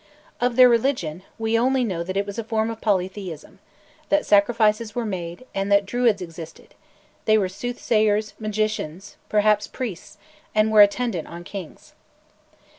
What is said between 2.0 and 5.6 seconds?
that it was a form of polytheism; that sacrifices were made,